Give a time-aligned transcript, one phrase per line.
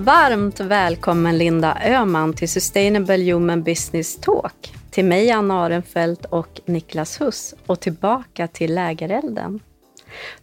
[0.00, 4.74] Varmt välkommen Linda Öhman till Sustainable Human Business Talk.
[4.90, 9.60] Till mig Anna Arenfelt och Niklas Huss och tillbaka till Lägerelden.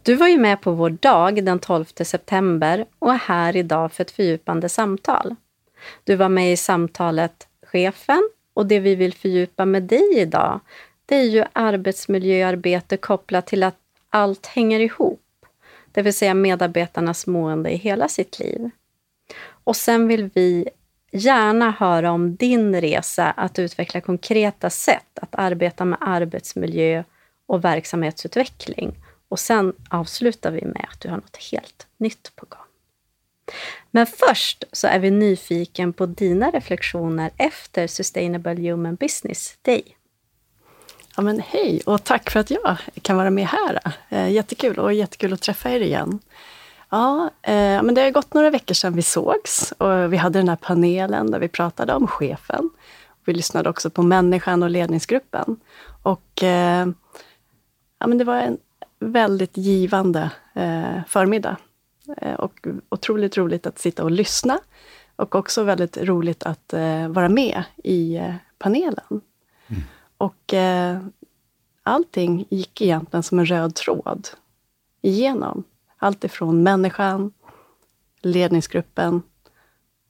[0.02, 4.04] Du var ju med på vår dag den 12 september och är här idag för
[4.04, 5.34] ett fördjupande samtal.
[6.04, 10.60] Du var med i samtalet Chefen och det vi vill fördjupa med dig idag,
[11.06, 13.76] det är ju arbetsmiljöarbete kopplat till att
[14.10, 15.20] allt hänger ihop,
[15.92, 18.70] det vill säga medarbetarnas mående i hela sitt liv.
[19.68, 20.68] Och sen vill vi
[21.12, 27.04] gärna höra om din resa att utveckla konkreta sätt att arbeta med arbetsmiljö
[27.46, 28.94] och verksamhetsutveckling.
[29.28, 32.66] Och sen avslutar vi med att du har något helt nytt på gång.
[33.90, 39.82] Men först så är vi nyfiken på dina reflektioner efter Sustainable Human Business Day.
[41.16, 43.80] Ja, men hej och tack för att jag kan vara med här.
[44.08, 46.20] Eh, jättekul och jättekul att träffa er igen.
[46.90, 50.48] Ja, eh, men det har gått några veckor sedan vi sågs och vi hade den
[50.48, 52.70] här panelen där vi pratade om chefen.
[53.24, 55.60] Vi lyssnade också på människan och ledningsgruppen.
[56.02, 56.88] Och eh,
[57.98, 58.58] ja, men det var en
[58.98, 61.56] väldigt givande eh, förmiddag.
[62.16, 64.58] Eh, och otroligt roligt att sitta och lyssna.
[65.16, 69.20] Och också väldigt roligt att eh, vara med i eh, panelen.
[69.68, 69.82] Mm.
[70.18, 70.98] Och eh,
[71.82, 74.28] allting gick egentligen som en röd tråd
[75.02, 75.64] igenom.
[75.98, 77.32] Allt ifrån människan,
[78.22, 79.22] ledningsgruppen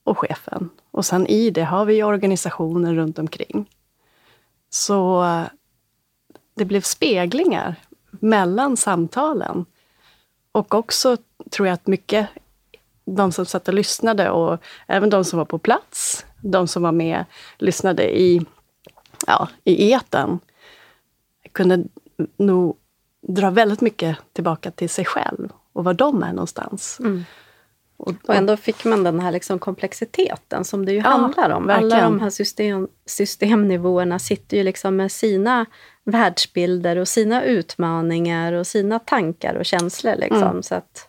[0.05, 0.70] och chefen.
[0.91, 3.70] Och sen i det har vi organisationer runt omkring.
[4.70, 5.25] Så
[6.55, 7.75] det blev speglingar
[8.11, 9.64] mellan samtalen.
[10.53, 11.16] Och också
[11.50, 12.28] tror jag att mycket,
[13.05, 16.92] de som satt och lyssnade och även de som var på plats, de som var
[16.92, 17.25] med,
[17.59, 18.47] lyssnade i,
[19.27, 20.39] ja, i eten,
[21.53, 21.84] kunde
[22.36, 22.77] nog
[23.20, 27.00] dra väldigt mycket tillbaka till sig själv och var de är någonstans.
[27.00, 27.24] Mm.
[27.96, 31.66] Och, och, ändå fick man den här liksom komplexiteten som det ju ja, handlar om.
[31.66, 31.92] Verkligen.
[31.92, 35.66] Alla de här system, systemnivåerna sitter ju liksom med sina
[36.04, 40.14] världsbilder och sina utmaningar och sina tankar och känslor.
[40.16, 40.42] Liksom.
[40.42, 40.62] Mm.
[40.62, 41.08] Så att,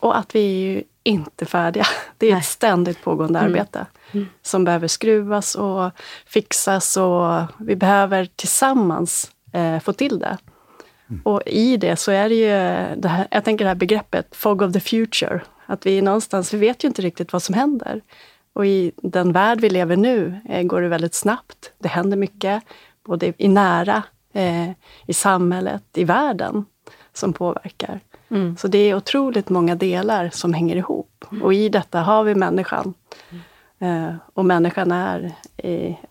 [0.00, 1.86] och att vi är ju inte färdiga.
[2.18, 2.40] Det är Nej.
[2.40, 3.52] ett ständigt pågående mm.
[3.52, 4.26] arbete mm.
[4.42, 5.90] som behöver skruvas och
[6.26, 10.38] fixas och vi behöver tillsammans eh, få till det.
[11.10, 11.22] Mm.
[11.24, 14.62] Och i det så är det ju, det här, jag tänker det här begreppet fog
[14.62, 15.40] of the future.
[15.66, 18.00] Att vi någonstans, vi vet ju inte riktigt vad som händer.
[18.52, 21.72] Och i den värld vi lever nu eh, går det väldigt snabbt.
[21.78, 22.62] Det händer mycket,
[23.04, 24.02] både i nära,
[24.32, 24.70] eh,
[25.06, 26.64] i samhället, i världen,
[27.12, 28.00] som påverkar.
[28.30, 28.56] Mm.
[28.56, 31.24] Så det är otroligt många delar som hänger ihop.
[31.42, 32.94] Och i detta har vi människan.
[33.78, 35.32] Eh, och människan är,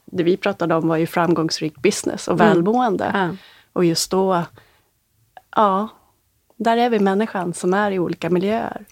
[0.06, 2.48] det vi pratade om var ju framgångsrik business och mm.
[2.48, 3.06] välmående.
[3.06, 3.38] Mm.
[3.74, 4.44] Och just då
[5.58, 5.88] Ja,
[6.56, 8.86] där är vi människan som är i olika miljöer.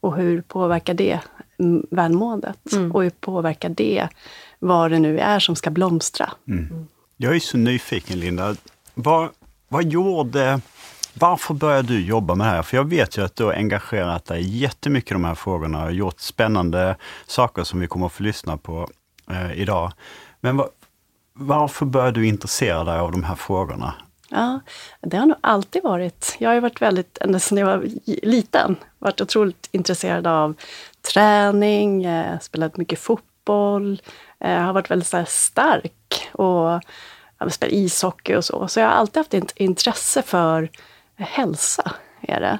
[0.00, 1.20] Och hur påverkar det
[1.90, 2.72] välmåendet?
[2.72, 2.92] Mm.
[2.92, 4.08] Och hur påverkar det
[4.58, 6.32] vad det nu är som ska blomstra?
[6.48, 6.86] Mm.
[7.16, 8.56] Jag är så nyfiken Linda.
[8.94, 9.28] Vad,
[9.68, 10.60] vad gjorde...
[11.14, 12.62] Varför började du jobba med det här?
[12.62, 15.92] För jag vet ju att du har engagerat dig jättemycket i de här frågorna och
[15.92, 16.96] gjort spännande
[17.26, 18.88] saker som vi kommer att få lyssna på
[19.30, 19.92] eh, idag.
[20.40, 20.68] Men var,
[21.32, 23.94] varför började du intressera dig av de här frågorna?
[24.30, 24.60] Ja,
[25.00, 26.36] det har nog alltid varit.
[26.38, 27.88] Jag har varit väldigt, ända sedan jag var
[28.26, 30.54] liten, varit otroligt intresserad av
[31.12, 34.02] träning, eh, spelat mycket fotboll,
[34.40, 36.80] eh, har varit väldigt så stark och
[37.38, 38.68] ja, spelat ishockey och så.
[38.68, 40.70] Så jag har alltid haft ett intresse för
[41.16, 41.92] hälsa.
[42.20, 42.58] Är det.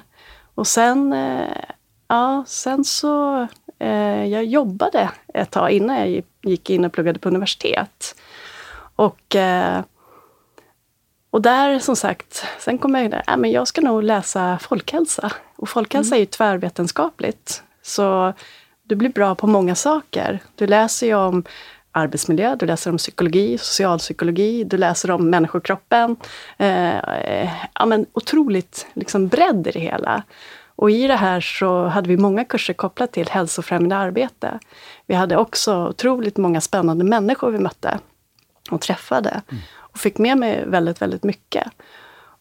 [0.55, 1.63] Och sen, eh,
[2.07, 3.47] ja, sen så,
[3.79, 8.15] eh, jag jobbade ett tag innan jag gick in och pluggade på universitet.
[8.95, 9.81] Och eh,
[11.29, 15.31] och där som sagt, sen kom jag där, äh, men jag ska nog läsa folkhälsa.
[15.55, 16.15] Och folkhälsa mm.
[16.15, 17.63] är ju tvärvetenskapligt.
[17.81, 18.33] Så
[18.83, 20.39] du blir bra på många saker.
[20.55, 21.43] Du läser ju om
[21.91, 26.15] arbetsmiljö, du läser om psykologi, socialpsykologi, du läser om människokroppen.
[26.57, 30.23] Eh, ja, men otroligt liksom bredd i det hela.
[30.75, 34.59] Och i det här så hade vi många kurser kopplat till hälsofrämjande arbete.
[35.05, 37.99] Vi hade också otroligt många spännande människor vi mötte
[38.71, 39.41] och träffade.
[39.51, 39.63] Mm
[39.97, 41.67] och fick med mig väldigt, väldigt mycket.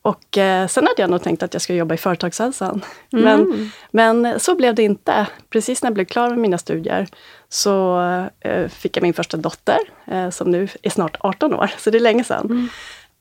[0.03, 2.85] Och eh, sen hade jag nog tänkt att jag skulle jobba i företagshälsan.
[3.12, 3.25] Mm.
[3.25, 5.26] Men, men så blev det inte.
[5.50, 7.06] Precis när jag blev klar med mina studier
[7.49, 8.00] så
[8.41, 11.99] eh, fick jag min första dotter, eh, som nu är snart 18 år, så det
[11.99, 12.47] är länge sedan.
[12.47, 12.69] Mm.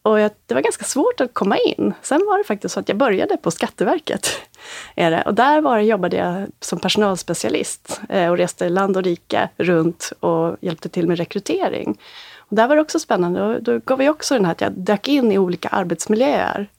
[0.02, 1.94] Och jag, det var ganska svårt att komma in.
[2.02, 4.28] Sen var det faktiskt så att jag började på Skatteverket.
[4.96, 5.24] Är det.
[5.26, 10.58] Och där var, jobbade jag som personalspecialist eh, och reste land och rike runt och
[10.60, 11.98] hjälpte till med rekrytering.
[12.48, 13.42] Och där var det också spännande.
[13.42, 16.70] Och då gav jag också den här att jag dök in i olika arbetsmiljöer.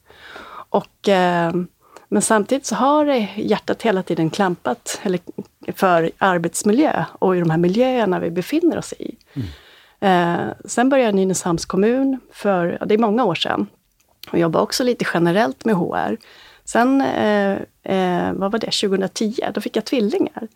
[0.69, 1.53] Och, eh,
[2.09, 3.05] men samtidigt så har
[3.37, 5.21] hjärtat hela tiden klampat, eller
[5.75, 9.17] för arbetsmiljö och i de här miljöerna vi befinner oss i.
[9.33, 9.49] Mm.
[10.01, 13.67] Eh, sen började jag i Nynäshamns kommun för, ja, det är många år sedan,
[14.33, 16.17] och jobbade också lite generellt med HR.
[16.65, 20.49] Sen, eh, eh, vad var det, 2010, då fick jag tvillingar.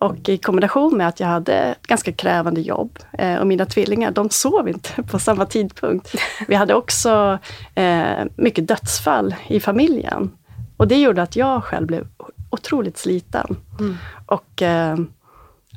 [0.00, 4.10] Och i kombination med att jag hade ett ganska krävande jobb eh, och mina tvillingar,
[4.10, 6.14] de sov inte på samma tidpunkt.
[6.48, 7.38] Vi hade också
[7.74, 10.30] eh, mycket dödsfall i familjen.
[10.76, 12.06] Och det gjorde att jag själv blev
[12.50, 13.56] otroligt sliten.
[13.78, 13.96] Mm.
[14.26, 14.96] Och eh,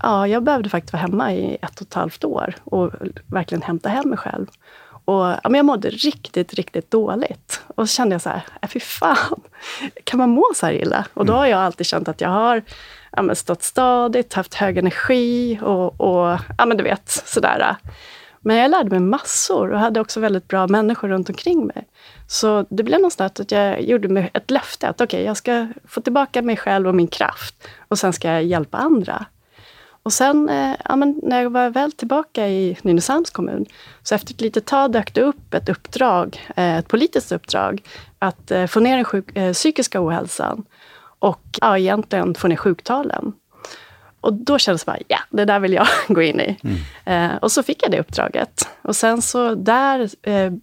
[0.02, 2.92] ja, jag behövde faktiskt vara hemma i ett och ett halvt år och
[3.25, 4.48] verkligen hämta hem mig själv.
[5.06, 7.62] Och, ja, men jag mådde riktigt, riktigt dåligt.
[7.75, 9.42] Och så kände jag så här, äh, fy fan,
[10.04, 11.06] kan man må så här illa?
[11.14, 12.62] Och då har jag alltid känt att jag har
[13.15, 17.75] ja, men stått stadigt, haft hög energi och, och ja, men du vet, sådär.
[18.45, 21.88] Men jag lärde mig massor och hade också väldigt bra människor runt omkring mig.
[22.27, 25.68] Så det blev någonstans att jag gjorde mig ett löfte att okej, okay, jag ska
[25.88, 29.25] få tillbaka mig själv och min kraft och sen ska jag hjälpa andra.
[30.04, 33.65] Och sen eh, ja, men när jag var väl tillbaka i Nynäshamns kommun,
[34.04, 37.83] så efter ett litet tag dök det upp ett uppdrag, eh, ett politiskt uppdrag,
[38.19, 40.65] att eh, få ner den sjuk, eh, psykiska ohälsan
[41.24, 43.34] och ja, egentligen få ner sjuktalen.
[44.22, 46.60] Och då kändes det bara, ja, det där vill jag gå in i.
[46.64, 47.31] Mm.
[47.31, 48.70] Eh, och så fick jag det uppdraget.
[48.81, 50.54] Och sen så där eh,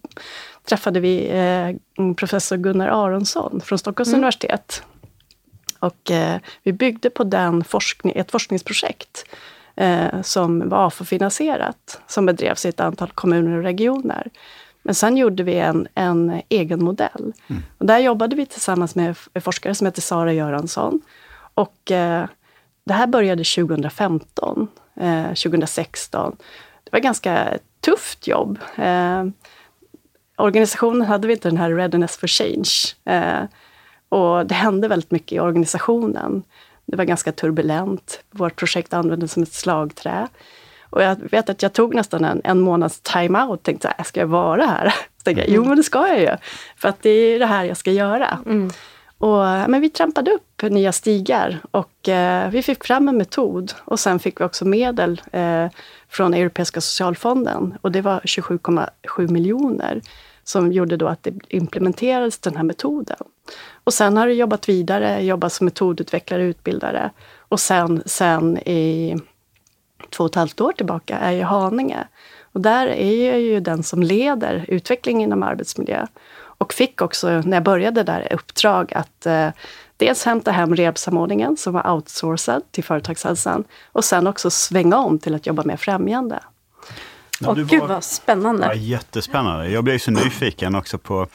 [0.69, 4.17] träffade vi eh, professor Gunnar Aronsson från Stockholms mm.
[4.17, 4.83] universitet.
[5.79, 9.25] Och eh, vi byggde på den forskning, ett forskningsprojekt
[9.75, 14.27] eh, som var AFA-finansierat, som bedrevs i ett antal kommuner och regioner.
[14.83, 17.33] Men sen gjorde vi en, en egen modell.
[17.47, 17.61] Mm.
[17.77, 21.01] Och där jobbade vi tillsammans med en forskare som heter Sara Göransson.
[21.53, 22.25] Och eh,
[22.83, 24.67] det här började 2015,
[25.43, 26.31] 2016.
[26.31, 26.37] Eh,
[26.83, 28.59] det var ett ganska tufft jobb.
[28.75, 29.25] Eh,
[30.37, 32.71] organisationen hade vi inte den här Readiness for Change.
[33.05, 33.43] Eh,
[34.09, 36.43] och det hände väldigt mycket i organisationen.
[36.85, 38.23] Det var ganska turbulent.
[38.31, 40.27] Vårt projekt användes som ett slagträ.
[40.91, 44.27] Och jag vet att jag tog nästan en, en månads time-out och tänkte, ska jag
[44.27, 44.89] vara här?
[45.17, 46.37] Så tänkte jag, jo men det ska jag ju.
[46.77, 48.39] För att det är det här jag ska göra.
[48.45, 48.69] Mm.
[49.17, 53.73] Och, men vi trampade upp nya stigar och eh, vi fick fram en metod.
[53.85, 55.67] Och sen fick vi också medel eh,
[56.09, 57.77] från Europeiska socialfonden.
[57.81, 60.01] Och det var 27,7 miljoner
[60.43, 63.17] som gjorde då att det implementerades den här metoden.
[63.83, 67.11] Och sen har jag jobbat vidare, jobbat som metodutvecklare, utbildare.
[67.37, 69.15] Och sen, sen i
[70.09, 72.07] två och ett halvt år tillbaka är i Haninge.
[72.53, 76.05] Och där är jag ju den som leder utvecklingen inom arbetsmiljö.
[76.43, 79.49] Och fick också, när jag började där, uppdrag att eh,
[79.97, 85.35] dels hämta hem rehabsamordningen som var outsourcad till företagshälsan och sen också svänga om till
[85.35, 86.39] att jobba med främjande.
[87.45, 88.65] Och gud vad spännande!
[88.65, 89.69] Ja, jättespännande.
[89.69, 91.27] Jag blev så nyfiken också på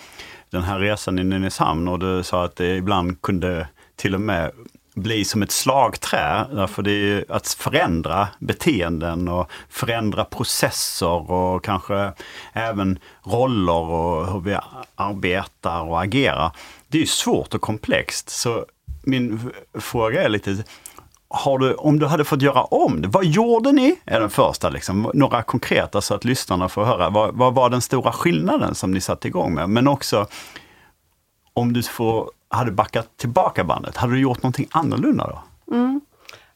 [0.50, 4.50] den här resan i Nynäshamn och du sa att det ibland kunde till och med
[4.96, 6.46] bli som ett slagträ.
[6.52, 12.12] Därför det är att förändra beteenden och förändra processer och kanske
[12.52, 14.58] även roller och hur vi
[14.94, 16.52] arbetar och agerar.
[16.88, 18.30] Det är svårt och komplext.
[18.30, 18.66] Så
[19.02, 20.64] min fråga är lite,
[21.28, 23.96] har du, om du hade fått göra om det, vad gjorde ni?
[24.04, 25.10] Är den första, liksom.
[25.14, 27.10] några konkreta så att lyssnarna får höra.
[27.10, 29.70] Vad, vad var den stora skillnaden som ni satte igång med?
[29.70, 30.26] Men också
[31.52, 35.74] om du får, hade backat tillbaka bandet, hade du gjort någonting annorlunda då?
[35.74, 36.00] Mm.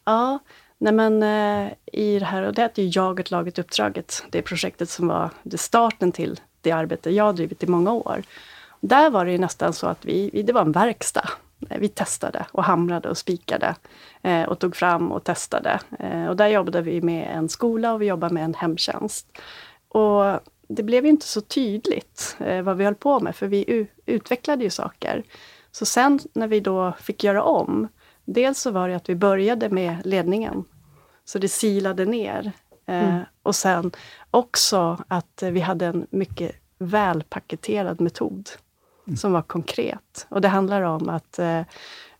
[0.04, 0.38] Ja,
[0.78, 4.24] nej men eh, i det här, och det heter ju Jaget, laget, uppdraget.
[4.30, 8.22] Det projektet som var det starten till det arbete jag drivit i många år.
[8.80, 11.28] Där var det nästan så att vi, det var en verkstad.
[11.70, 13.74] Eh, vi testade och hamrade och spikade
[14.22, 15.80] eh, och tog fram och testade.
[15.98, 19.38] Eh, och där jobbade vi med en skola och vi jobbade med en hemtjänst.
[19.88, 24.64] Och det blev inte så tydligt eh, vad vi höll på med, för vi utvecklade
[24.64, 25.22] ju saker.
[25.72, 27.88] Så sen när vi då fick göra om,
[28.24, 30.64] dels så var det att vi började med ledningen,
[31.24, 32.52] så det silade ner.
[32.86, 33.20] Mm.
[33.42, 33.90] och sen
[34.30, 38.48] också att vi hade en mycket välpaketerad metod
[39.06, 39.16] mm.
[39.16, 40.26] som var konkret.
[40.28, 41.62] Och det handlar om att eh,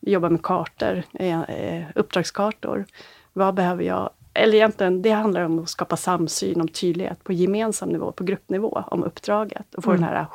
[0.00, 2.87] jobba med kartor, eh, uppdragskartor.
[3.33, 4.11] Vad behöver jag?
[4.35, 8.85] Eller egentligen, det handlar om att skapa samsyn, om tydlighet på gemensam nivå, på gruppnivå,
[8.87, 9.75] om uppdraget.
[9.75, 10.00] Och få mm.
[10.00, 10.26] den här,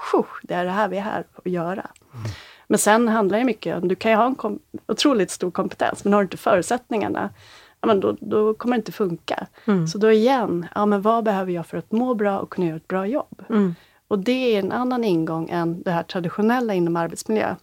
[0.41, 1.87] det är det här vi är här att göra.
[2.13, 2.31] Mm.
[2.67, 6.13] Men sen handlar det mycket om, du kan ju ha en otroligt stor kompetens, men
[6.13, 7.29] har du inte förutsättningarna,
[7.81, 9.47] ja, men då, då kommer det inte funka.
[9.65, 9.87] Mm.
[9.87, 12.77] Så då igen, ja, men vad behöver jag för att må bra och kunna göra
[12.77, 13.43] ett bra jobb?
[13.49, 13.75] Mm.
[14.07, 17.55] Och det är en annan ingång än det här traditionella inom arbetsmiljö.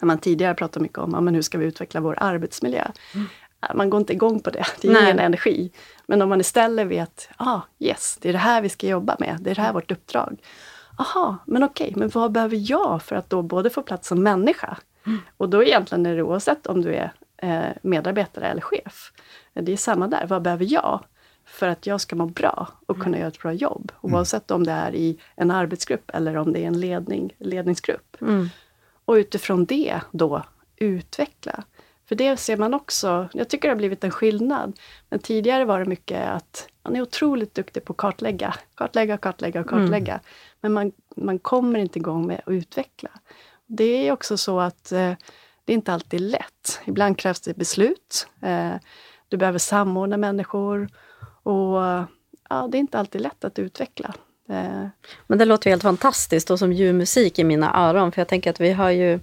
[0.00, 2.86] Man tidigare pratat mycket om, ja, men hur ska vi utveckla vår arbetsmiljö?
[3.14, 3.26] Mm.
[3.74, 5.70] Man går inte igång på det, det ger en energi.
[6.06, 9.38] Men om man istället vet, ah, yes, det är det här vi ska jobba med,
[9.40, 10.38] det är det här vårt uppdrag.
[10.96, 14.78] Aha, men okej, men vad behöver jag för att då både få plats som människa,
[15.06, 15.18] mm.
[15.36, 19.12] och då egentligen är det oavsett om du är eh, medarbetare eller chef.
[19.52, 21.04] Det är samma där, vad behöver jag?
[21.46, 23.92] för att jag ska må bra och kunna göra ett bra jobb.
[24.00, 28.16] Oavsett om det är i en arbetsgrupp eller om det är en ledning, ledningsgrupp.
[28.20, 28.48] Mm.
[29.04, 30.42] Och utifrån det då
[30.76, 31.64] utveckla.
[32.08, 34.78] För det ser man också, jag tycker det har blivit en skillnad.
[35.08, 39.60] Men tidigare var det mycket att man är otroligt duktig på att kartlägga, kartlägga, kartlägga
[39.60, 40.12] och kartlägga.
[40.12, 40.24] Mm.
[40.66, 43.10] Men man, man kommer inte igång med att utveckla.
[43.66, 45.12] Det är också så att eh,
[45.64, 46.80] det är inte alltid lätt.
[46.84, 48.28] Ibland krävs det beslut.
[48.42, 48.74] Eh,
[49.28, 50.88] du behöver samordna människor.
[51.42, 51.76] Och
[52.48, 54.14] ja, det är inte alltid lätt att utveckla.
[54.48, 54.86] Eh,
[55.26, 58.12] Men det låter ju helt fantastiskt och som ljuv musik i mina öron.
[58.12, 59.20] För jag tänker att vi har ju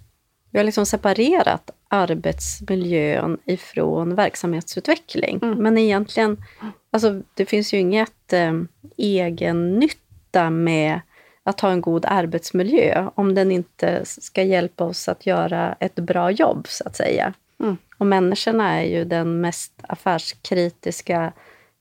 [0.52, 5.40] vi har liksom separerat arbetsmiljön ifrån verksamhetsutveckling.
[5.42, 5.58] Mm.
[5.58, 6.44] Men egentligen,
[6.92, 8.54] alltså, det finns ju inget eh,
[8.98, 11.02] egen nytta med
[11.44, 16.32] att ha en god arbetsmiljö om den inte ska hjälpa oss att göra ett bra
[16.32, 17.34] jobb, så att säga.
[17.60, 17.78] Mm.
[17.98, 21.34] Och människorna är ju den mest affärskritiska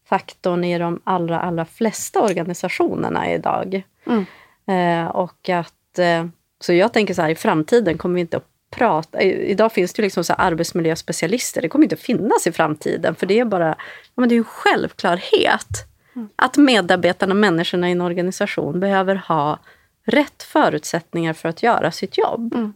[0.09, 3.83] faktorn i de allra, allra flesta organisationerna idag.
[4.07, 4.27] Mm.
[4.67, 6.27] Eh, och att, eh,
[6.61, 9.23] så jag tänker så här, i framtiden kommer vi inte att prata...
[9.23, 11.63] Idag finns det liksom så arbetsmiljöspecialister.
[11.63, 13.69] Det kommer inte att finnas i framtiden, för det är bara
[14.15, 15.92] ja, men det är en självklarhet.
[16.37, 19.59] Att medarbetarna, människorna i en organisation behöver ha
[20.05, 22.55] rätt förutsättningar för att göra sitt jobb.
[22.55, 22.73] Mm.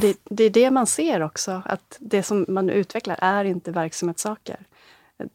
[0.00, 4.56] Det, det, är det man ser också, att det som man utvecklar är inte verksamhetssaker.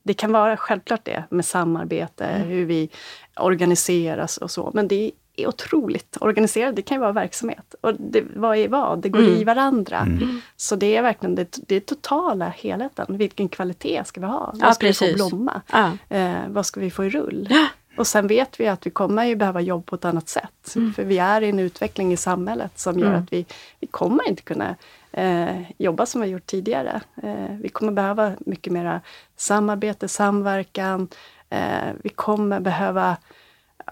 [0.04, 2.48] Det kan vara självklart det med samarbete, mm.
[2.48, 2.90] hur vi
[3.36, 5.12] organiseras och så, men det
[5.44, 6.76] är otroligt organiserat.
[6.76, 7.76] Det kan ju vara verksamhet.
[7.82, 9.00] Och det, vad är vad?
[9.00, 9.32] Det går mm.
[9.34, 9.98] i varandra.
[9.98, 10.42] Mm.
[10.56, 13.18] Så det är verkligen det, det är totala helheten.
[13.18, 14.52] Vilken kvalitet ska vi ha?
[14.54, 15.16] Vad ja, ska precis.
[15.16, 15.62] vi få blomma?
[15.72, 16.18] Ja.
[16.18, 17.48] Eh, vad ska vi få i rull?
[17.50, 17.68] Ja.
[17.98, 20.76] Och sen vet vi att vi kommer ju behöva jobba på ett annat sätt.
[20.76, 20.94] Mm.
[20.94, 23.24] För vi är i en utveckling i samhället som gör mm.
[23.24, 23.46] att vi,
[23.80, 24.76] vi kommer inte kunna
[25.12, 27.02] eh, jobba som vi gjort tidigare.
[27.24, 29.02] Eh, vi kommer behöva mycket mera
[29.38, 31.08] samarbete, samverkan.
[31.50, 33.18] Eh, vi kommer behöva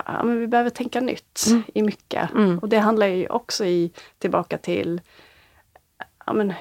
[0.06, 1.63] ja, men vi behöver tänka nytt mm.
[1.74, 2.32] i mycket.
[2.32, 2.60] Mm.
[2.60, 5.01] Och det handlar ju också i, tillbaka till
[6.25, 6.53] ja, men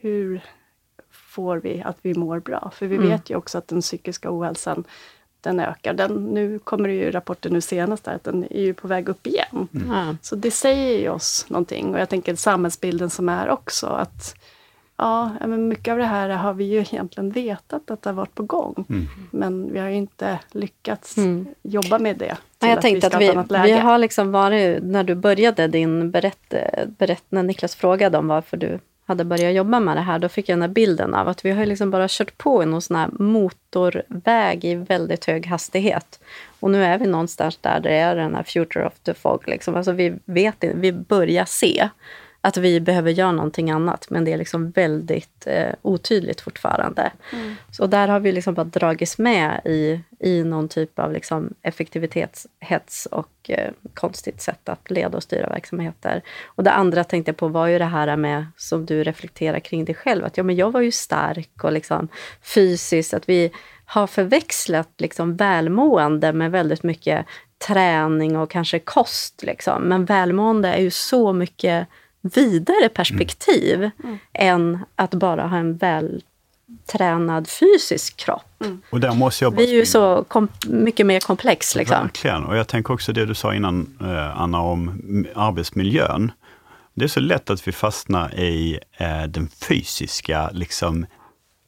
[0.00, 0.40] hur
[1.10, 2.70] får vi att vi mår bra?
[2.74, 3.08] För vi mm.
[3.08, 4.84] vet ju också att den psykiska ohälsan
[5.40, 5.94] den ökar.
[5.94, 9.08] Den, nu kommer det ju rapporter nu senast där, att den är ju på väg
[9.08, 9.68] upp igen.
[9.74, 10.18] Mm.
[10.22, 11.94] Så det säger ju oss någonting.
[11.94, 14.34] Och jag tänker samhällsbilden som är också att
[14.96, 18.34] ja, men mycket av det här har vi ju egentligen vetat att det har varit
[18.34, 18.84] på gång.
[18.88, 19.06] Mm.
[19.30, 21.46] Men vi har ju inte lyckats mm.
[21.62, 22.36] jobba med det.
[22.68, 26.54] Jag att tänkte vi att vi, vi har liksom varit, när du började din berätt,
[26.86, 28.78] berätt, när Niklas frågade om varför du
[29.10, 31.50] hade börjat jobba med det här, då fick jag den här bilden av att vi
[31.50, 36.20] har liksom bara kört på i någon sån här motorväg i väldigt hög hastighet.
[36.60, 39.48] Och nu är vi någonstans där det är den här future of the fog.
[39.48, 39.76] Liksom.
[39.76, 41.88] Alltså vi, vet, vi börjar se
[42.40, 47.12] att vi behöver göra någonting annat, men det är liksom väldigt eh, otydligt fortfarande.
[47.32, 47.54] Mm.
[47.70, 53.06] Så där har vi liksom bara dragits med i, i någon typ av liksom effektivitetshets
[53.06, 56.22] och eh, konstigt sätt att leda och styra verksamheter.
[56.46, 59.84] Och det andra tänkte jag på var ju det här med, som du reflekterar kring
[59.84, 62.08] dig själv, att ja, men jag var ju stark och liksom
[62.42, 63.52] fysiskt, att vi
[63.84, 67.26] har förväxlat liksom välmående med väldigt mycket
[67.66, 69.42] träning och kanske kost.
[69.42, 69.82] Liksom.
[69.82, 71.88] Men välmående är ju så mycket
[72.20, 73.92] vidare perspektiv mm.
[74.04, 74.18] mm.
[74.32, 78.62] än att bara ha en vältränad fysisk kropp.
[78.64, 78.82] Mm.
[78.90, 80.24] Och där måste jag Vi är ju så
[80.66, 81.76] mycket mer komplex.
[81.76, 82.02] Liksom.
[82.02, 82.44] Verkligen.
[82.44, 86.32] Och jag tänker också det du sa innan, eh, Anna, om arbetsmiljön.
[86.94, 91.06] Det är så lätt att vi fastnar i eh, den fysiska liksom,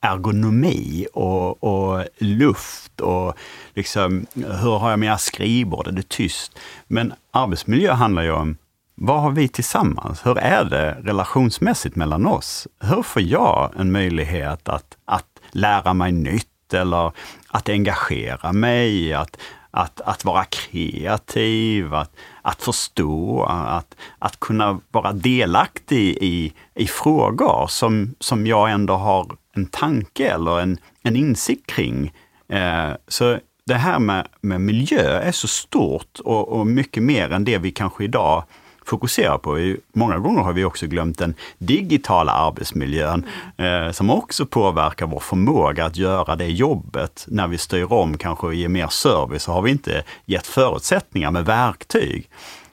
[0.00, 3.34] ergonomi och, och, luft och
[3.74, 6.58] liksom, hur har jag mina skrivbord, är det tyst?
[6.86, 8.56] Men arbetsmiljö handlar ju om
[9.04, 10.26] vad har vi tillsammans?
[10.26, 12.68] Hur är det relationsmässigt mellan oss?
[12.80, 17.12] Hur får jag en möjlighet att, att lära mig nytt eller
[17.48, 19.38] att engagera mig, att,
[19.70, 22.10] att, att vara kreativ, att,
[22.42, 29.26] att förstå, att, att kunna vara delaktig i, i frågor som, som jag ändå har
[29.54, 32.12] en tanke eller en, en insikt kring.
[32.48, 37.44] Eh, så det här med, med miljö är så stort och, och mycket mer än
[37.44, 38.44] det vi kanske idag
[38.84, 39.74] fokuserar på.
[39.92, 43.86] Många gånger har vi också glömt den digitala arbetsmiljön mm.
[43.86, 47.24] eh, som också påverkar vår förmåga att göra det jobbet.
[47.28, 51.44] När vi styr om, kanske ger mer service, så har vi inte gett förutsättningar med
[51.44, 52.28] verktyg.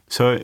[0.08, 0.38] Så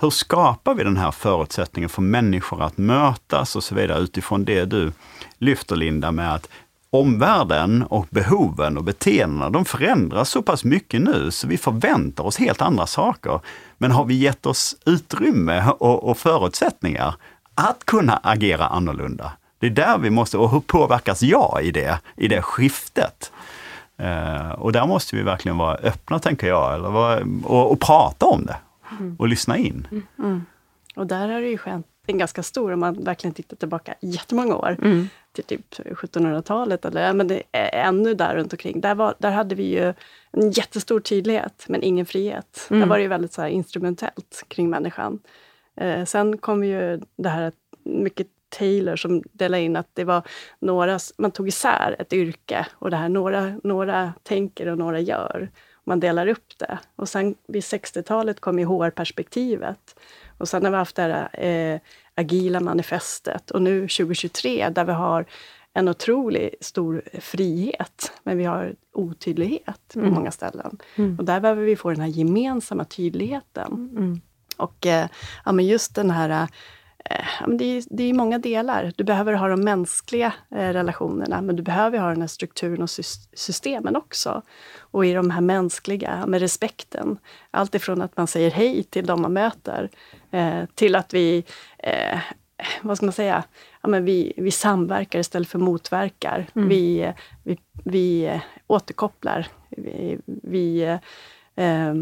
[0.00, 4.64] hur skapar vi den här förutsättningen för människor att mötas och så vidare utifrån det
[4.64, 4.92] du
[5.38, 6.48] lyfter Linda med att
[6.90, 12.38] omvärlden och behoven och beteendena, de förändras så pass mycket nu så vi förväntar oss
[12.38, 13.40] helt andra saker.
[13.78, 17.14] Men har vi gett oss utrymme och, och förutsättningar
[17.54, 19.32] att kunna agera annorlunda?
[19.58, 23.32] Det är där vi måste, och hur påverkas jag i det, i det skiftet?
[23.96, 28.26] Eh, och där måste vi verkligen vara öppna, tänker jag, eller vara, och, och prata
[28.26, 28.56] om det
[29.00, 29.16] mm.
[29.18, 29.86] och lyssna in.
[29.90, 30.06] Mm.
[30.18, 30.46] mm.
[30.96, 34.56] Och där har det ju skett en ganska stor, om man verkligen tittar tillbaka jättemånga
[34.56, 35.08] år, mm.
[35.32, 38.80] till typ 1700-talet, eller men det är ännu där runt omkring.
[38.80, 39.94] Där, var, där hade vi ju
[40.30, 42.66] en jättestor tydlighet, men ingen frihet.
[42.70, 42.80] Mm.
[42.80, 45.18] Där var det ju väldigt så instrumentellt kring människan.
[45.76, 50.22] Eh, sen kom ju det här mycket Taylor som delade in att det var
[50.58, 55.50] några, man tog isär ett yrke och det här några, några tänker och några gör.
[55.84, 56.78] Man delar upp det.
[56.96, 60.00] Och sen vid 60-talet kom ju HR-perspektivet.
[60.38, 61.80] Och sen har vi haft det här eh,
[62.14, 65.26] agila manifestet och nu 2023 där vi har
[65.74, 70.14] en otroligt stor frihet, men vi har otydlighet på mm.
[70.14, 70.78] många ställen.
[70.96, 71.18] Mm.
[71.18, 73.72] Och där behöver vi få den här gemensamma tydligheten.
[73.72, 74.20] Mm.
[74.56, 75.08] Och eh,
[75.44, 76.48] ja, men just den här eh,
[77.46, 78.92] det, är, det är många delar.
[78.96, 82.90] Du behöver ha de mänskliga eh, relationerna, men du behöver ha den här strukturen och
[83.32, 84.42] systemen också.
[84.78, 87.18] Och i de här mänskliga, med respekten.
[87.50, 89.90] Allt ifrån att man säger hej till de man möter,
[90.74, 91.44] till att vi
[92.82, 93.44] vad ska man säga,
[93.82, 96.46] ja, men vi, vi samverkar istället för motverkar.
[96.54, 96.68] Mm.
[96.68, 97.12] Vi,
[97.44, 99.46] vi, vi återkopplar.
[99.68, 100.82] Vi, vi
[101.54, 101.94] eh,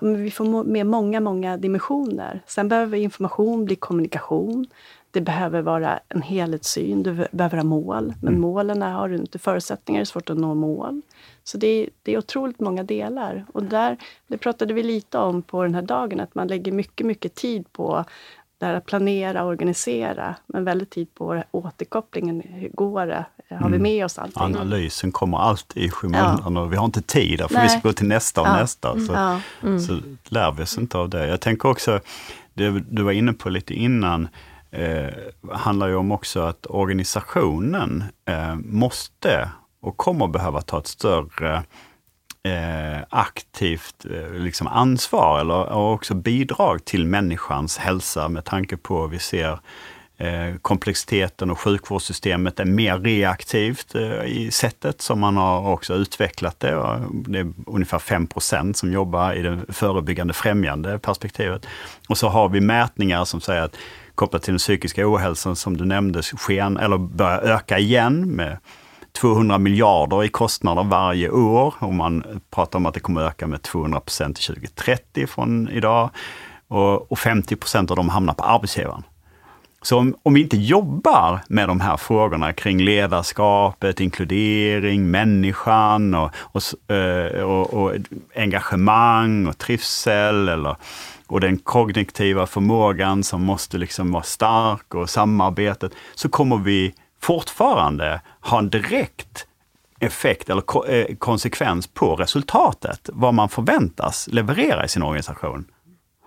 [0.00, 2.42] vi får med många, många dimensioner.
[2.46, 4.66] Sen behöver information bli kommunikation.
[5.10, 8.14] Det behöver vara en helhetssyn, du behöver ha mål.
[8.22, 8.40] Men mm.
[8.40, 11.02] målen har du inte förutsättningar, det är svårt att nå mål.
[11.44, 13.46] Så det är, det är otroligt många delar.
[13.52, 17.06] Och där, det pratade vi lite om på den här dagen, att man lägger mycket,
[17.06, 18.04] mycket tid på
[18.58, 22.42] det här att planera och organisera, men väldigt tid på återkopplingen.
[22.44, 23.24] Hur går det?
[23.50, 23.82] Har vi mm.
[23.82, 24.42] med oss allting?
[24.42, 26.60] Analysen kommer alltid i skymundan ja.
[26.60, 28.60] och vi har inte tid, för vi ska gå till nästa och ja.
[28.60, 29.00] nästa.
[29.00, 29.40] Så, ja.
[29.62, 29.80] mm.
[29.80, 31.26] så lär vi oss inte av det.
[31.26, 32.00] Jag tänker också,
[32.54, 34.28] det du var inne på lite innan,
[34.70, 35.08] eh,
[35.52, 39.48] handlar ju om också att organisationen eh, måste
[39.80, 41.62] och kommer behöva ta ett större
[42.48, 49.10] eh, aktivt eh, liksom ansvar eller också bidrag till människans hälsa med tanke på att
[49.10, 49.58] vi ser
[50.18, 56.60] eh, komplexiteten och sjukvårdssystemet är mer reaktivt eh, i sättet som man har också utvecklat
[56.60, 57.00] det.
[57.10, 61.66] Det är ungefär 5% som jobbar i det förebyggande främjande perspektivet.
[62.08, 63.76] Och så har vi mätningar som säger att
[64.14, 68.58] kopplat till den psykiska ohälsan som du nämnde, sken, eller börjar öka igen med
[69.12, 73.62] 200 miljarder i kostnader varje år och man pratar om att det kommer öka med
[73.62, 76.10] 200 procent till 2030 från idag.
[76.68, 79.02] Och, 50 procent av dem hamnar på arbetsgivaren.
[79.82, 86.30] Så om, om, vi inte jobbar med de här frågorna kring ledarskapet, inkludering, människan och,
[86.36, 87.92] och, eh, och, och
[88.36, 90.76] engagemang och trivsel eller,
[91.26, 98.20] och den kognitiva förmågan som måste liksom vara stark och samarbetet, så kommer vi fortfarande
[98.40, 99.46] ha en direkt
[100.00, 105.64] effekt eller eh, konsekvens på resultatet, vad man förväntas leverera i sin organisation.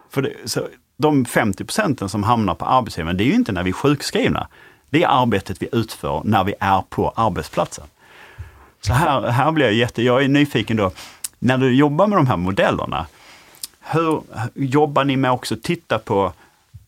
[0.09, 3.63] För det, så de 50 procenten som hamnar på arbetsgivaren, det är ju inte när
[3.63, 4.47] vi är sjukskrivna.
[4.89, 7.85] Det är arbetet vi utför när vi är på arbetsplatsen.
[8.81, 10.91] Så här, här blir jag jätte, jag är nyfiken då,
[11.39, 13.05] när du jobbar med de här modellerna,
[13.79, 14.21] hur
[14.53, 16.33] jobbar ni med också att titta på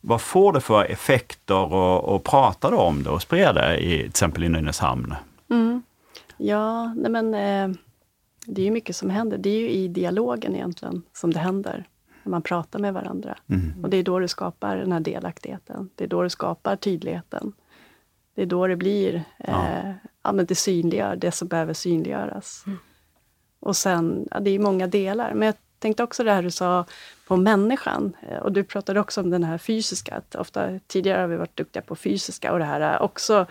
[0.06, 4.08] vad får det för effekter och, och prata då om det och sprida i till
[4.08, 5.16] exempel i Nynäshamn?
[5.50, 5.84] Mm.
[6.38, 7.78] Ja, nej men eh,
[8.46, 9.38] det är ju mycket som händer.
[9.38, 11.88] Det är ju i dialogen egentligen som det händer.
[12.24, 13.38] När man pratar med varandra.
[13.48, 13.84] Mm.
[13.84, 15.90] Och det är då du skapar den här delaktigheten.
[15.96, 17.54] Det är då du skapar tydligheten.
[18.36, 19.94] Det är då det blir, eh, ja.
[20.24, 22.64] ja men det synliggör det som behöver synliggöras.
[22.68, 22.78] Mm.
[23.60, 25.34] Och sen, ja, det är många delar.
[25.34, 26.86] Men jag tänkte också det här du sa
[27.28, 28.16] på människan.
[28.30, 31.58] Eh, och du pratade också om den här fysiska, att ofta tidigare har vi varit
[31.58, 33.46] duktiga på fysiska och det här eh, också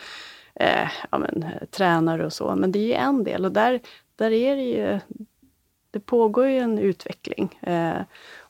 [0.54, 2.56] eh, ja, men, eh, tränare och så.
[2.56, 3.80] Men det är ju en del och där,
[4.16, 5.00] där är det ju,
[5.90, 7.58] det pågår ju en utveckling.
[7.62, 8.00] Eh,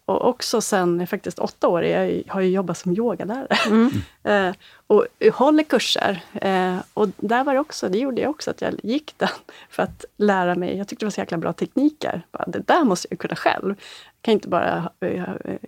[0.05, 3.57] och också sen faktiskt åtta år, jag har ju jobbat som yogalärare.
[3.67, 3.91] Mm.
[4.49, 4.55] eh,
[4.87, 6.23] och håller kurser.
[6.33, 9.29] Eh, och där var det också, det gjorde jag också, att jag gick den
[9.71, 10.77] för att lära mig.
[10.77, 12.23] Jag tyckte det var så jäkla bra tekniker.
[12.31, 13.69] Bara, det där måste jag kunna själv.
[13.69, 15.25] Jag kan inte bara uh,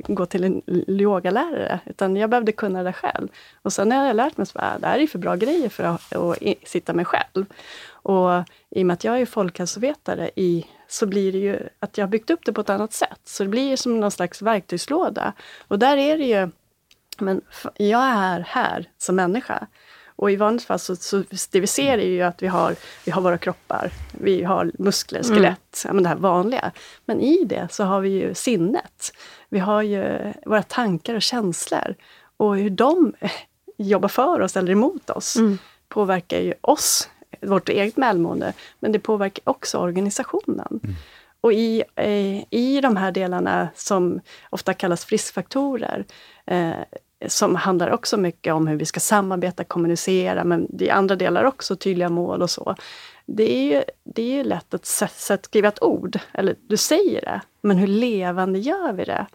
[0.09, 3.29] gå till en yogalärare, utan jag behövde kunna det själv.
[3.63, 6.17] Och sen har jag lärt mig att det här är för bra grejer för att,
[6.17, 7.47] att sitta med själv.
[8.05, 12.07] Och i och med att jag är folkhälsovetare i så blir det ju att jag
[12.07, 13.21] har byggt upp det på ett annat sätt.
[13.25, 15.33] Så det blir ju som någon slags verktygslåda.
[15.69, 16.51] Och där är det ju,
[17.19, 17.41] men
[17.77, 19.67] jag är här som människa.
[20.17, 23.11] Och i vanligt fall så, så det vi ser är ju att vi har, vi
[23.13, 25.37] har våra kroppar, vi har muskler, mm.
[25.37, 25.87] skelett, mm.
[25.89, 26.73] ja, men det här vanliga.
[27.05, 29.13] Men i det så har vi ju sinnet.
[29.49, 31.95] Vi har ju våra tankar och känslor.
[32.37, 33.13] Och hur de
[33.79, 35.59] jobbar för oss eller emot oss Mm.
[35.89, 37.09] påverkar ju oss,
[37.41, 40.81] vårt eget välmående, men det påverkar också organisationen.
[41.41, 44.21] Och i, eh, i de här delarna som
[44.51, 46.05] ofta kallas friskfaktorer,
[46.47, 46.73] eh,
[47.27, 51.45] som handlar också mycket om hur vi ska samarbeta, kommunicera, men det är andra delar
[51.45, 52.77] också, tydliga mål och så.
[53.27, 54.87] Det är ju, det är ju lätt att
[55.45, 59.27] skriva ett ord, eller du säger det, men hur levande gör vi det?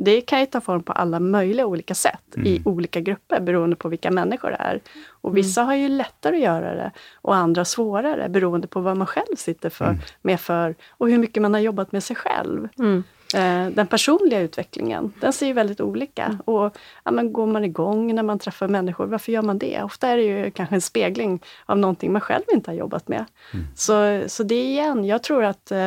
[0.00, 3.88] Det kan ju ta form på alla möjliga olika sätt i olika grupper beroende på
[3.88, 4.80] vilka människor det är.
[5.20, 9.06] Och vissa har ju lättare att göra det och andra svårare beroende på vad man
[9.06, 12.68] själv sitter för, med för och hur mycket man har jobbat med sig själv.
[12.78, 13.02] Mm.
[13.34, 16.38] Eh, den personliga utvecklingen, den ser ju väldigt olika.
[16.44, 19.82] Och ja, men Går man igång när man träffar människor, varför gör man det?
[19.82, 23.24] Ofta är det ju kanske en spegling av någonting man själv inte har jobbat med.
[23.74, 25.78] Så, så det är igen, jag tror att, eh,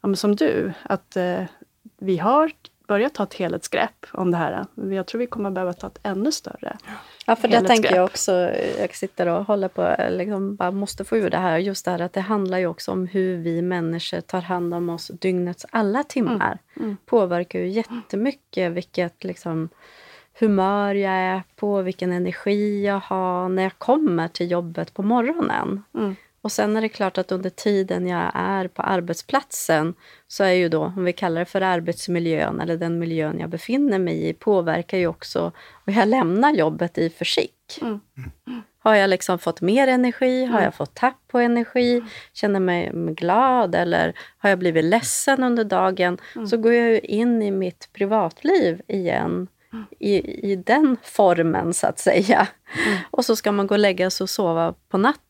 [0.00, 1.42] ja, men som du, att eh,
[1.98, 2.52] vi har
[2.86, 4.66] börjat ta ett helhetsgrepp om det här.
[4.74, 6.76] Jag tror vi kommer behöva ta ett ännu större.
[7.26, 8.32] Ja, för det tänker jag också.
[8.78, 11.58] Jag sitter och håller på, liksom bara måste få ur det här.
[11.58, 14.88] Just det här att det handlar ju också om hur vi människor tar hand om
[14.88, 16.58] oss dygnets alla timmar.
[16.76, 16.96] mm.
[17.06, 19.68] Påverkar ju jättemycket vilket liksom,
[20.38, 25.82] humör jag är på, vilken energi jag har när jag kommer till jobbet på morgonen.
[25.94, 26.16] Mm.
[26.46, 29.94] Och sen är det klart att under tiden jag är på arbetsplatsen
[30.28, 33.98] så är ju då, om vi kallar det för arbetsmiljön eller den miljön jag befinner
[33.98, 35.52] mig i, påverkar ju också
[35.84, 37.78] och jag lämnar jobbet i för skick.
[37.82, 38.00] Mm.
[38.78, 40.44] Har jag liksom fått mer energi?
[40.44, 42.02] Har jag fått tapp på energi?
[42.32, 43.74] Känner mig glad?
[43.74, 46.18] Eller har jag blivit ledsen under dagen?
[46.50, 49.48] Så går jag ju in i mitt privatliv igen
[49.98, 50.14] i,
[50.52, 52.48] i den formen, så att säga.
[53.10, 55.25] Och så ska man gå och lägga sig och sova på natten.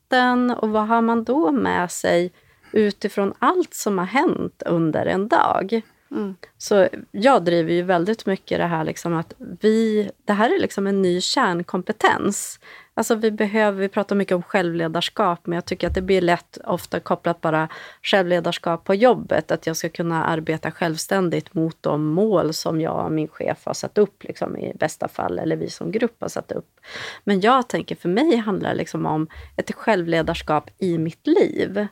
[0.51, 2.33] Och vad har man då med sig
[2.73, 5.83] utifrån allt som har hänt under en dag?
[6.11, 6.37] Mm.
[6.59, 10.87] Så jag driver ju väldigt mycket det här liksom att vi, det här är liksom
[10.87, 12.61] en ny kärnkompetens.
[12.95, 16.59] Alltså vi behöver, vi pratar mycket om självledarskap, men jag tycker att det blir lätt
[16.65, 17.69] ofta kopplat bara
[18.03, 23.13] självledarskap på jobbet, att jag ska kunna arbeta självständigt mot de mål som jag och
[23.13, 26.53] min chef har satt upp, liksom, i bästa fall, eller vi som grupp har satt
[26.53, 26.81] upp.
[27.25, 31.87] Men jag tänker, för mig handlar det liksom om ett självledarskap i mitt liv.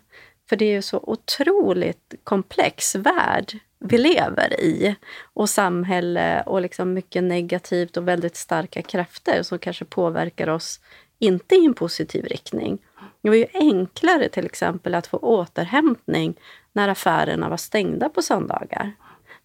[0.49, 4.97] För det är ju så otroligt komplex värld vi lever i.
[5.35, 10.81] Och samhälle och liksom mycket negativt och väldigt starka krafter som kanske påverkar oss
[11.19, 12.79] inte i en positiv riktning.
[13.23, 16.35] Det var ju enklare till exempel att få återhämtning
[16.73, 18.93] när affärerna var stängda på söndagar.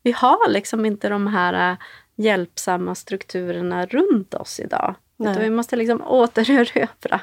[0.03, 1.77] Vi har liksom inte de här äh,
[2.15, 4.95] hjälpsamma strukturerna runt oss idag.
[5.19, 5.31] Nej.
[5.31, 7.21] Utan vi måste liksom återerövra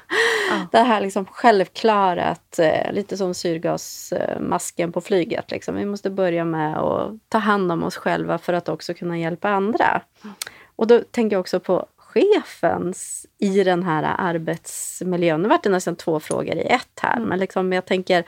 [0.51, 0.67] Ja.
[0.73, 5.51] det här liksom självklara, att, eh, lite som syrgasmasken på flyget.
[5.51, 5.75] Liksom.
[5.75, 9.49] Vi måste börja med att ta hand om oss själva för att också kunna hjälpa
[9.49, 10.01] andra.
[10.77, 15.43] Och då tänker jag också på chefens i den här arbetsmiljön.
[15.43, 18.25] Nu vart det nästan två frågor i ett här, men liksom jag tänker,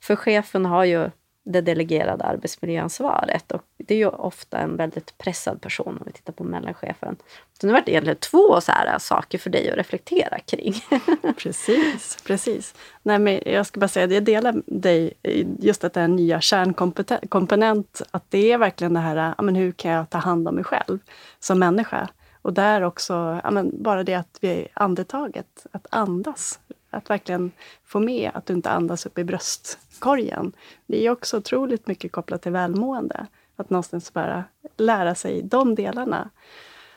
[0.00, 1.10] för chefen har ju
[1.44, 6.32] det delegerade arbetsmiljöansvaret och det är ju ofta en väldigt pressad person om vi tittar
[6.32, 7.16] på mellanchefen.
[7.60, 10.74] Så nu vart det egentligen två så här äh, saker för dig att reflektera kring.
[11.36, 12.74] Precis, precis.
[13.02, 15.12] Nej, men jag ska bara säga att jag delar dig
[15.58, 19.54] just att det är nya kärnkomponent, att det är verkligen det här, äh, ja, men
[19.54, 20.98] hur kan jag ta hand om mig själv
[21.40, 22.08] som människa?
[22.42, 26.58] Och där också, ja, men bara det att vi andetaget, att andas,
[26.90, 27.52] att verkligen
[27.84, 30.52] få med att du inte andas upp i bröstkorgen.
[30.86, 33.26] Det är också otroligt mycket kopplat till välmående,
[33.56, 34.44] att någonstans bara
[34.76, 36.30] lära sig de delarna.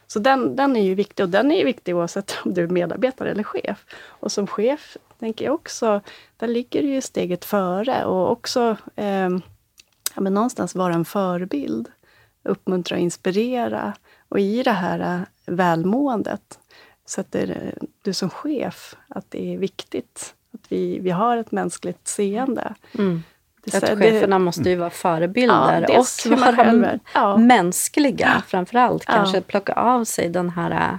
[0.07, 2.67] Så den, den är ju viktig och den är ju viktig oavsett om du är
[2.67, 3.85] medarbetare eller chef.
[4.05, 6.01] Och som chef tänker jag också,
[6.37, 9.29] där ligger du ju steget före och också eh,
[10.15, 11.91] ja, men någonstans vara en förebild.
[12.43, 13.93] Uppmuntra och inspirera.
[14.29, 16.59] Och i det här eh, välmåendet,
[17.05, 22.07] sätter eh, du som chef att det är viktigt att vi, vi har ett mänskligt
[22.07, 22.73] seende.
[22.99, 23.23] Mm.
[23.65, 26.99] Det- Att det- cheferna måste ju vara förebilder Ja, och vara.
[27.13, 27.37] Ja.
[27.37, 29.03] mänskliga framför allt.
[29.07, 29.13] Ja.
[29.13, 30.97] Kanske plocka av sig den här äh,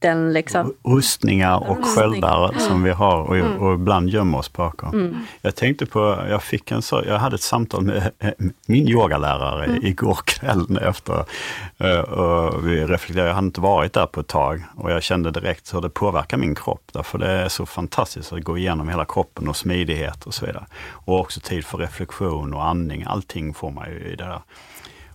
[0.00, 0.32] chefstiteln.
[0.32, 0.74] Liksom.
[0.84, 1.94] Rustningar och Rustning.
[1.94, 3.58] sköldar som vi har och, Mm.
[3.58, 5.16] och ibland gömmer oss bakom.
[5.42, 8.30] Jag tänkte på, jag fick en så, jag hade ett samtal med eh,
[8.66, 9.86] min yogalärare Mm.
[9.86, 11.24] igår kväll efter.
[11.78, 15.30] eh, Och vi reflekterade, jag hade inte varit där på ett tag och jag kände
[15.30, 16.82] direkt hur det påverkar min kropp.
[16.92, 20.66] Därför det är så fantastiskt att gå igenom hela kroppen och smidighet och så vidare.
[21.06, 24.40] Och också tid för reflektion och andning, allting får man ju i det där.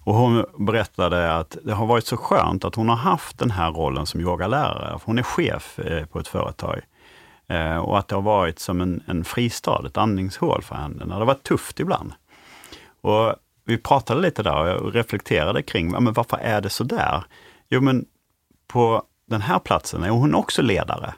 [0.05, 3.71] Och hon berättade att det har varit så skönt att hon har haft den här
[3.71, 4.99] rollen som yogalärare.
[5.03, 6.81] Hon är chef eh, på ett företag.
[7.47, 11.19] Eh, och att det har varit som en, en fristad, ett andningshål för henne när
[11.19, 12.13] det varit tufft ibland.
[13.01, 17.23] Och vi pratade lite där och jag reflekterade kring men varför är det så där?
[17.69, 18.05] Jo, men
[18.67, 21.13] på den här platsen är hon också ledare.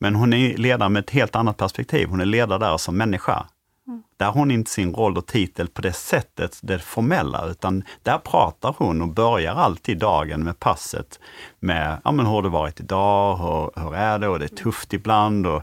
[0.00, 2.08] Men hon är ledare med ett helt annat perspektiv.
[2.08, 3.46] Hon är ledare där som människa.
[3.88, 4.02] Mm.
[4.16, 8.18] Där har hon inte sin roll och titel på det sättet, det formella, utan där
[8.18, 11.20] pratar hon och börjar alltid dagen med passet
[11.60, 14.56] med, ja men hur har det varit idag, hur, hur är det och det är
[14.56, 15.62] tufft ibland och,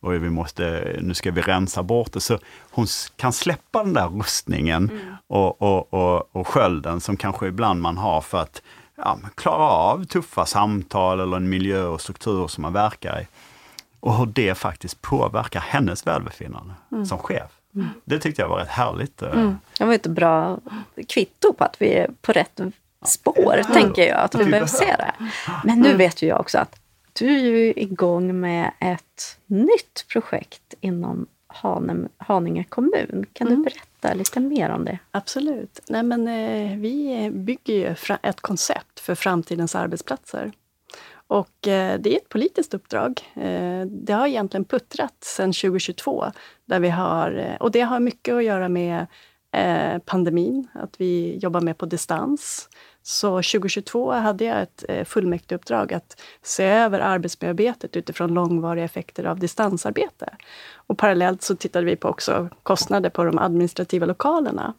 [0.00, 2.20] och vi måste, nu ska vi rensa bort det.
[2.20, 2.38] Så
[2.70, 5.14] hon kan släppa den där rustningen mm.
[5.26, 8.62] och, och, och, och skölden som kanske ibland man har för att
[8.96, 13.26] ja, klara av tuffa samtal eller en miljö och struktur som man verkar i.
[14.04, 17.06] Och hur det faktiskt påverkar hennes välbefinnande mm.
[17.06, 17.50] som chef.
[17.74, 17.88] Mm.
[18.04, 19.22] Det tyckte jag var rätt härligt.
[19.22, 19.32] Eh.
[19.32, 19.58] Mm.
[19.78, 20.58] Det var ett bra
[21.08, 22.60] kvitto på att vi är på rätt
[23.04, 23.74] spår, ja.
[23.74, 24.20] tänker jag.
[24.20, 25.12] Att vi behöver se det.
[25.64, 25.98] Men nu mm.
[25.98, 26.80] vet ju jag också att
[27.12, 31.26] du är ju igång med ett nytt projekt inom
[32.18, 33.26] Haninge kommun.
[33.32, 33.62] Kan du mm.
[33.62, 34.98] berätta lite mer om det?
[35.10, 35.80] Absolut.
[35.88, 40.52] Nej, men, eh, vi bygger ju ett koncept för framtidens arbetsplatser.
[41.26, 43.32] Och eh, det är ett politiskt uppdrag.
[43.34, 46.24] Eh, det har egentligen puttrat sedan 2022.
[46.64, 49.06] Där vi har, eh, och det har mycket att göra med
[50.04, 52.68] pandemin, att vi jobbar med på distans.
[53.02, 60.36] Så 2022 hade jag ett fullmäktigeuppdrag att se över arbetsmiljöarbetet utifrån långvariga effekter av distansarbete.
[60.74, 64.74] Och parallellt så tittade vi på också kostnader på de administrativa lokalerna.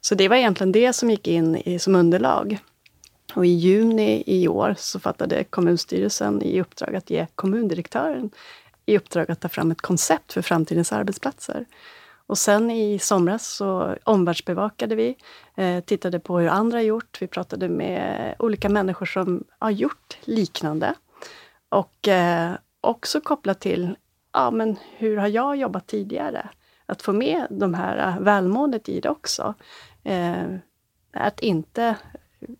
[0.00, 2.58] Så det var egentligen det som gick in i, som underlag.
[3.34, 8.30] Och i juni i år så fattade kommunstyrelsen i uppdrag att ge kommundirektören
[8.86, 11.66] i uppdrag att ta fram ett koncept för framtidens arbetsplatser.
[12.26, 15.16] Och sen i somras så omvärldsbevakade vi,
[15.56, 17.22] eh, tittade på hur andra gjort.
[17.22, 20.94] Vi pratade med olika människor som har gjort liknande.
[21.68, 23.96] Och eh, också kopplat till,
[24.32, 26.48] ja men hur har jag jobbat tidigare?
[26.86, 29.54] Att få med de här eh, välmåendet i det också.
[31.12, 31.96] Att inte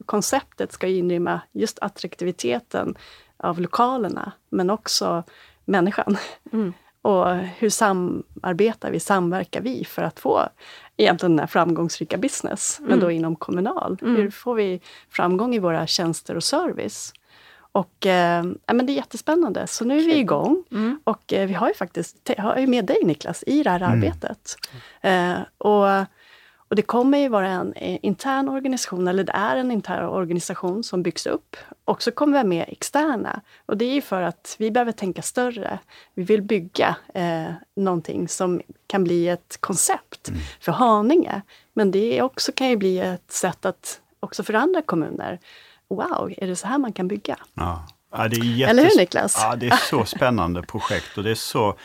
[0.06, 2.94] konceptet ska inrymma just attraktiviteten
[3.36, 5.22] av lokalerna, men också
[5.64, 6.16] människan.
[6.52, 6.72] Mm.
[7.02, 10.48] Och hur samarbetar vi, samverkar vi för att få
[10.96, 12.90] egentligen den här framgångsrika business, mm.
[12.90, 13.98] men då inom kommunal.
[14.02, 14.16] Mm.
[14.16, 17.12] Hur får vi framgång i våra tjänster och service?
[17.72, 19.66] Och eh, men det är jättespännande.
[19.66, 20.64] Så nu är vi igång.
[20.70, 21.00] Mm.
[21.04, 23.92] Och eh, vi har ju faktiskt, har ju med dig Niklas i det här mm.
[23.92, 24.56] arbetet.
[25.00, 26.06] Eh, och
[26.72, 30.84] och det kommer ju vara en eh, intern organisation, eller det är en intern organisation
[30.84, 31.56] som byggs upp.
[31.84, 33.40] Och så kommer vi med externa.
[33.66, 35.78] Och det är ju för att vi behöver tänka större.
[36.14, 40.40] Vi vill bygga eh, någonting som kan bli ett koncept mm.
[40.60, 41.42] för Haninge.
[41.72, 45.38] Men det också kan ju bli ett sätt att också för andra kommuner.
[45.88, 47.36] Wow, är det så här man kan bygga?
[47.54, 47.86] Ja.
[48.12, 48.70] Ja, det är jättes...
[48.70, 49.36] Eller hur Niklas?
[49.40, 51.76] Ja, det är så spännande projekt och det är så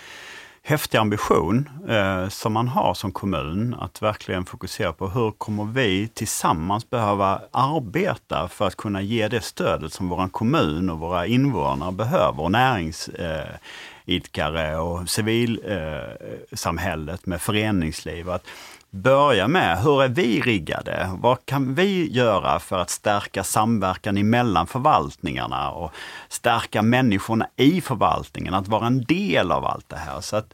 [0.67, 6.07] häftig ambition eh, som man har som kommun att verkligen fokusera på hur kommer vi
[6.07, 11.91] tillsammans behöva arbeta för att kunna ge det stödet som vår kommun och våra invånare
[11.91, 13.55] behöver och närings eh,
[14.07, 18.29] idkare och civilsamhället med föreningsliv.
[18.29, 18.47] Att
[18.89, 21.09] börja med, hur är vi riggade?
[21.19, 25.91] Vad kan vi göra för att stärka samverkan emellan förvaltningarna och
[26.29, 30.21] stärka människorna i förvaltningen, att vara en del av allt det här.
[30.21, 30.53] Så att,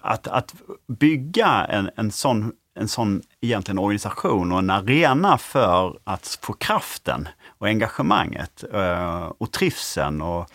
[0.00, 0.54] att, att
[0.86, 7.28] bygga en, en sån en sån egentligen organisation och en arena för att få kraften
[7.58, 10.50] och engagemanget eh, och trivseln och,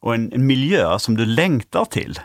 [0.00, 2.20] och en, en miljö som du längtar till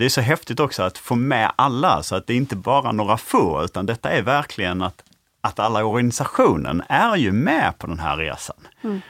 [0.00, 2.92] det är så häftigt också att få med alla, så att det är inte bara
[2.92, 5.04] några få, utan detta är verkligen att,
[5.40, 8.56] att alla i organisationen är ju med på den här resan.
[8.82, 9.00] Mm.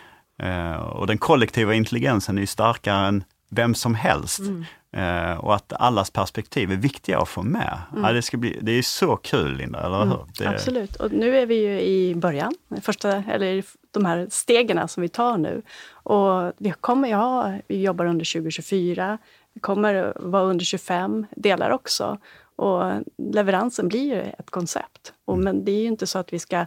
[0.42, 4.39] Uh, och den kollektiva intelligensen är ju starkare än vem som helst.
[4.39, 4.65] Mm.
[4.97, 7.79] Uh, och att allas perspektiv är viktiga att få med.
[7.93, 8.05] Mm.
[8.05, 10.09] Ja, det, ska bli, det är så kul Linda, eller mm.
[10.09, 10.25] hur?
[10.39, 10.49] Det...
[10.49, 15.09] Absolut, och nu är vi ju i början, första, eller de här stegen som vi
[15.09, 15.63] tar nu.
[15.93, 19.19] Och vi kommer ju ha, vi jobbar under 2024,
[19.55, 22.19] det kommer vara under 25 delar också.
[22.57, 25.13] Och leveransen blir ju ett koncept.
[25.25, 25.45] Och, mm.
[25.45, 26.67] men det är ju inte så att vi ska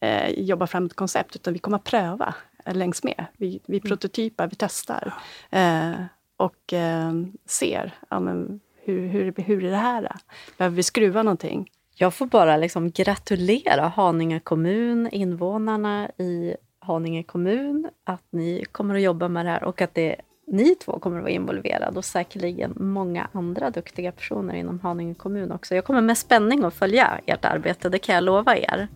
[0.00, 2.34] eh, jobba fram ett koncept, utan vi kommer att pröva
[2.66, 3.24] längs med.
[3.36, 3.88] Vi, vi mm.
[3.88, 5.14] prototypar, vi testar
[5.50, 5.92] eh,
[6.40, 7.12] och eh,
[7.46, 10.12] ser ja, men hur, hur, hur är det här?
[10.58, 11.70] Behöver vi skruva någonting?
[11.94, 19.02] Jag får bara liksom gratulera Haninge kommun, invånarna i Haninge kommun, att ni kommer att
[19.02, 20.16] jobba med det här och att det
[20.50, 25.52] ni två kommer att vara involverade och säkerligen många andra duktiga personer inom Haninge kommun
[25.52, 25.74] också.
[25.74, 28.88] Jag kommer med spänning att följa ert arbete, det kan jag lova er.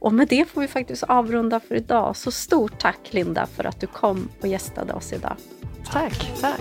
[0.00, 2.16] Och med det får vi faktiskt avrunda för idag.
[2.16, 5.36] Så stort tack Linda för att du kom och gästade oss idag.
[5.92, 6.60] Tack, tack.